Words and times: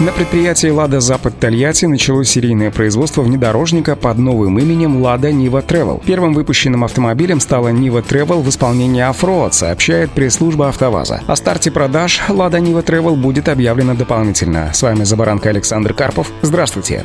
На 0.00 0.10
предприятии 0.10 0.66
«Лада 0.66 1.00
Запад 1.00 1.38
Тольятти» 1.38 1.86
началось 1.86 2.28
серийное 2.28 2.72
производство 2.72 3.22
внедорожника 3.22 3.94
под 3.94 4.18
новым 4.18 4.58
именем 4.58 5.00
«Лада 5.00 5.30
Нива 5.30 5.60
Travel». 5.60 6.02
Первым 6.04 6.34
выпущенным 6.34 6.82
автомобилем 6.82 7.38
стала 7.38 7.68
Нива 7.68 8.00
Travel 8.00 8.42
в 8.42 8.48
исполнении 8.48 9.02
«Off-road», 9.02 9.54
сообщает 9.54 10.10
пресс-служба 10.10 10.68
«АвтоВАЗа». 10.68 11.22
О 11.28 11.36
старте 11.36 11.70
продаж 11.70 12.20
«Лада 12.28 12.58
Нива 12.58 12.80
Travel» 12.80 13.14
будет 13.14 13.48
объявлено 13.48 13.94
дополнительно. 13.94 14.72
С 14.74 14.82
вами 14.82 15.04
«За 15.04 15.14
баранкой» 15.14 15.52
Александр 15.52 15.94
Карпов. 15.94 16.26
Здравствуйте. 16.42 17.04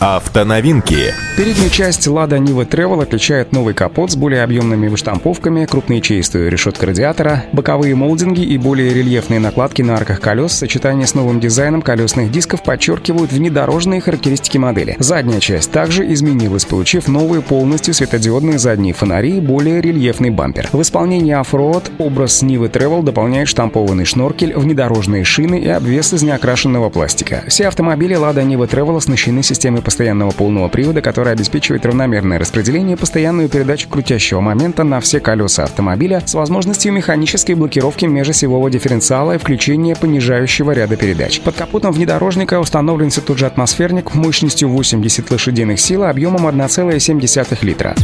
Автоновинки. 0.00 1.12
Переднюю 1.36 1.68
часть 1.68 2.06
Lada 2.06 2.38
Niva 2.38 2.66
Travel 2.66 3.02
отличает 3.02 3.52
новый 3.52 3.74
капот 3.74 4.10
с 4.10 4.16
более 4.16 4.42
объемными 4.42 4.88
выштамповками, 4.88 5.66
крупноячеистую 5.66 6.50
решетку 6.50 6.86
радиатора, 6.86 7.44
боковые 7.52 7.94
молдинги 7.94 8.40
и 8.40 8.56
более 8.56 8.94
рельефные 8.94 9.40
накладки 9.40 9.82
на 9.82 9.96
арках 9.96 10.20
колес 10.20 10.52
в 10.52 10.54
сочетании 10.54 11.04
с 11.04 11.14
новым 11.14 11.38
дизайном 11.38 11.82
колесных 11.82 12.30
дисков 12.32 12.62
подчеркивают 12.62 13.30
внедорожные 13.30 14.00
характеристики 14.00 14.56
модели. 14.56 14.96
Задняя 14.98 15.38
часть 15.38 15.70
также 15.70 16.10
изменилась, 16.10 16.64
получив 16.64 17.06
новые 17.06 17.42
полностью 17.42 17.92
светодиодные 17.92 18.58
задние 18.58 18.94
фонари 18.94 19.36
и 19.36 19.40
более 19.40 19.82
рельефный 19.82 20.30
бампер. 20.30 20.70
В 20.72 20.80
исполнении 20.80 21.38
Offroad 21.38 21.90
образ 21.98 22.42
Niva 22.42 22.70
Travel 22.70 23.02
дополняет 23.02 23.48
штампованный 23.48 24.06
шноркель, 24.06 24.54
внедорожные 24.54 25.24
шины 25.24 25.60
и 25.60 25.68
обвес 25.68 26.14
из 26.14 26.22
неокрашенного 26.22 26.88
пластика. 26.88 27.44
Все 27.48 27.68
автомобили 27.68 28.16
Lada 28.16 28.42
Niva 28.42 28.66
Travel 28.66 28.96
оснащены 28.96 29.42
системой 29.42 29.82
постоянного 29.90 30.30
полного 30.30 30.68
привода, 30.68 31.02
который 31.02 31.32
обеспечивает 31.32 31.84
равномерное 31.84 32.38
распределение 32.38 32.96
и 32.96 32.98
постоянную 32.98 33.48
передачу 33.48 33.88
крутящего 33.88 34.40
момента 34.40 34.84
на 34.84 35.00
все 35.00 35.18
колеса 35.18 35.64
автомобиля 35.64 36.22
с 36.24 36.32
возможностью 36.32 36.92
механической 36.92 37.54
блокировки 37.54 38.04
межосевого 38.04 38.70
дифференциала 38.70 39.32
и 39.32 39.38
включения 39.38 39.96
понижающего 39.96 40.70
ряда 40.70 40.94
передач. 40.94 41.40
Под 41.40 41.56
капотом 41.56 41.90
внедорожника 41.90 42.60
установлен 42.60 43.10
тот 43.10 43.36
же 43.36 43.46
атмосферник 43.46 44.14
мощностью 44.14 44.68
80 44.68 45.28
лошадиных 45.28 45.80
сил 45.80 46.04
объемом 46.04 46.46
1,7 46.46 47.58
литра. 47.62 47.96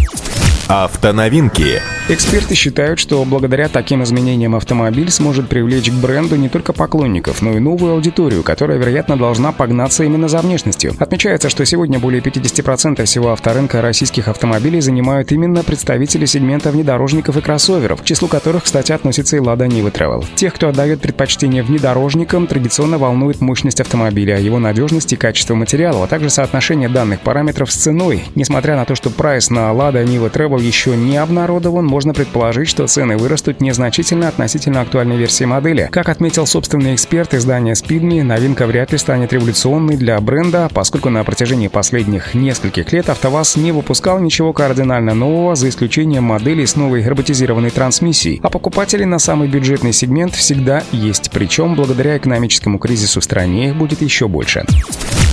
Автоновинки. 0.69 1.81
Эксперты 2.09 2.57
считают, 2.57 2.99
что 2.99 3.25
благодаря 3.25 3.69
таким 3.69 4.03
изменениям 4.03 4.57
автомобиль 4.57 5.11
сможет 5.11 5.49
привлечь 5.49 5.91
к 5.91 5.95
бренду 5.95 6.35
не 6.35 6.49
только 6.49 6.73
поклонников, 6.73 7.41
но 7.41 7.53
и 7.53 7.61
новую 7.61 7.95
аудиторию, 7.95 8.43
которая, 8.43 8.77
вероятно, 8.79 9.17
должна 9.17 9.53
погнаться 9.53 10.03
именно 10.03 10.27
за 10.27 10.39
внешностью. 10.39 10.95
Отмечается, 10.99 11.51
что 11.51 11.65
сегодня 11.65 12.01
более 12.01 12.21
50% 12.21 13.05
всего 13.05 13.31
авторынка 13.31 13.81
российских 13.81 14.27
автомобилей 14.27 14.81
занимают 14.81 15.31
именно 15.31 15.63
представители 15.63 16.27
сегмента 16.27 16.73
внедорожников 16.73 17.37
и 17.37 17.41
кроссоверов, 17.41 18.03
к 18.03 18.05
числу 18.05 18.27
которых, 18.27 18.65
кстати, 18.65 18.91
относится 18.91 19.37
и 19.37 19.41
Lada 19.41 19.69
Niva 19.69 19.93
Travel. 19.93 20.25
Тех, 20.35 20.55
кто 20.55 20.69
отдает 20.69 21.01
предпочтение 21.01 21.63
внедорожникам, 21.63 22.49
традиционно 22.49 22.99
волнует 22.99 23.41
мощность 23.41 23.81
автомобиля, 23.81 24.41
его 24.41 24.59
надежность 24.59 25.13
и 25.13 25.17
качество 25.17 25.55
материала, 25.55 26.05
а 26.05 26.07
также 26.09 26.31
соотношение 26.31 26.89
данных 26.89 27.21
параметров 27.21 27.71
с 27.71 27.77
ценой. 27.77 28.25
Несмотря 28.35 28.77
на 28.77 28.85
то, 28.85 28.97
что 28.97 29.11
прайс 29.11 29.51
на 29.51 29.71
Lada 29.71 30.05
Niva 30.05 30.31
Travel 30.33 30.56
еще 30.59 30.97
не 30.97 31.17
обнародован, 31.17 31.85
можно 31.85 32.13
предположить, 32.15 32.69
что 32.69 32.87
цены 32.87 33.17
вырастут 33.17 33.61
незначительно 33.61 34.29
относительно 34.29 34.81
актуальной 34.81 35.17
версии 35.17 35.45
модели. 35.45 35.89
Как 35.91 36.09
отметил 36.09 36.47
собственный 36.47 36.95
эксперт 36.95 37.35
издания 37.35 37.73
Speedme, 37.73 38.23
новинка 38.23 38.67
вряд 38.67 38.93
ли 38.93 38.99
станет 38.99 39.33
революционной 39.33 39.97
для 39.97 40.21
бренда, 40.21 40.69
поскольку 40.73 41.11
на 41.11 41.25
протяжении 41.25 41.69
последних 41.69 42.35
нескольких 42.35 42.93
лет 42.93 43.09
АвтоВАЗ 43.09 43.57
не 43.57 43.73
выпускал 43.73 44.19
ничего 44.19 44.53
кардинально 44.53 45.15
нового, 45.15 45.55
за 45.55 45.69
исключением 45.69 46.25
моделей 46.25 46.67
с 46.67 46.77
новой 46.77 47.07
роботизированной 47.07 47.71
трансмиссией. 47.71 48.41
А 48.43 48.51
покупателей 48.51 49.05
на 49.05 49.19
самый 49.19 49.49
бюджетный 49.49 49.93
сегмент 49.93 50.35
всегда 50.35 50.83
есть, 50.93 51.31
причем 51.31 51.75
благодаря 51.75 52.17
экономическому 52.17 52.79
кризису 52.79 53.21
в 53.21 53.25
стране 53.25 53.69
их 53.69 53.77
будет 53.77 54.03
еще 54.03 54.29
больше. 54.29 54.65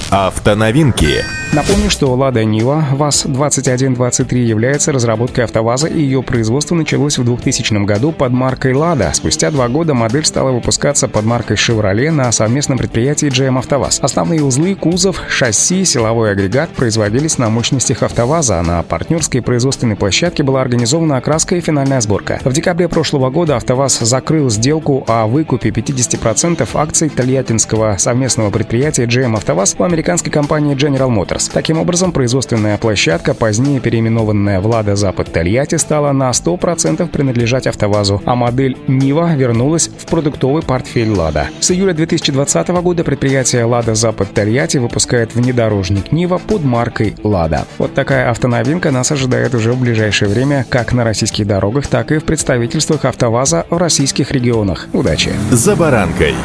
Автоновинки. 0.09 1.42
Напомню, 1.55 1.91
что 1.91 2.07
Lada 2.15 2.43
Niva 2.43 2.83
ВАЗ-2123 2.95 4.39
является 4.39 4.91
разработкой 4.91 5.43
АвтоВАЗа, 5.43 5.85
и 5.85 5.99
ее 5.99 6.23
производство 6.23 6.73
началось 6.73 7.19
в 7.19 7.23
2000 7.23 7.85
году 7.85 8.11
под 8.11 8.31
маркой 8.31 8.73
Lada. 8.73 9.13
Спустя 9.13 9.51
два 9.51 9.67
года 9.67 9.93
модель 9.93 10.25
стала 10.25 10.51
выпускаться 10.51 11.07
под 11.07 11.25
маркой 11.25 11.55
Chevrolet 11.55 12.09
на 12.09 12.31
совместном 12.31 12.79
предприятии 12.79 13.27
GM 13.27 13.59
АвтоВАЗ. 13.59 13.99
Основные 14.01 14.43
узлы, 14.43 14.73
кузов, 14.73 15.21
шасси, 15.29 15.85
силовой 15.85 16.31
агрегат 16.31 16.71
производились 16.71 17.37
на 17.37 17.51
мощностях 17.51 18.01
АвтоВАЗа, 18.01 18.59
а 18.59 18.63
на 18.63 18.81
партнерской 18.81 19.43
производственной 19.43 19.95
площадке 19.95 20.41
была 20.41 20.59
организована 20.59 21.17
окраска 21.17 21.55
и 21.55 21.61
финальная 21.61 22.01
сборка. 22.01 22.39
В 22.43 22.51
декабре 22.51 22.87
прошлого 22.87 23.29
года 23.29 23.57
АвтоВАЗ 23.57 23.99
закрыл 23.99 24.49
сделку 24.49 25.03
о 25.07 25.27
выкупе 25.27 25.69
50% 25.69 26.67
акций 26.73 27.09
тольяттинского 27.09 27.97
совместного 27.99 28.49
предприятия 28.49 29.05
GM 29.05 29.35
АвтоВАЗ 29.35 29.75
у 29.77 29.83
американской 29.83 30.31
компании 30.31 30.75
General 30.75 31.11
Motors. 31.15 31.42
Таким 31.47 31.79
образом, 31.79 32.11
производственная 32.11 32.77
площадка, 32.77 33.33
позднее 33.33 33.79
переименованная 33.79 34.59
в 34.59 34.67
Лада 34.67 34.95
Запад 34.95 35.31
Тольятти, 35.31 35.75
стала 35.75 36.11
на 36.11 36.29
100% 36.29 37.07
принадлежать 37.07 37.67
АвтоВАЗу, 37.67 38.21
а 38.25 38.35
модель 38.35 38.77
Нива 38.87 39.33
вернулась 39.35 39.89
в 39.89 40.05
продуктовый 40.05 40.63
портфель 40.63 41.09
Лада. 41.09 41.49
С 41.59 41.71
июля 41.71 41.93
2020 41.93 42.67
года 42.69 43.03
предприятие 43.03 43.65
Лада 43.65 43.95
Запад 43.95 44.33
Тольятти 44.33 44.77
выпускает 44.77 45.35
внедорожник 45.35 46.11
Нива 46.11 46.37
под 46.37 46.63
маркой 46.63 47.15
Лада. 47.23 47.65
Вот 47.77 47.93
такая 47.93 48.29
автоновинка 48.29 48.91
нас 48.91 49.11
ожидает 49.11 49.55
уже 49.55 49.73
в 49.73 49.79
ближайшее 49.79 50.29
время 50.29 50.65
как 50.69 50.93
на 50.93 51.03
российских 51.03 51.47
дорогах, 51.47 51.87
так 51.87 52.11
и 52.11 52.19
в 52.19 52.23
представительствах 52.23 53.05
АвтоВАЗа 53.05 53.65
в 53.69 53.77
российских 53.77 54.31
регионах. 54.31 54.87
Удачи! 54.93 55.31
«За 55.51 55.75
баранкой». 55.75 56.35